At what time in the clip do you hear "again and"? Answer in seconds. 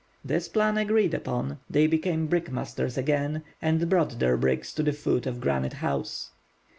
2.97-3.87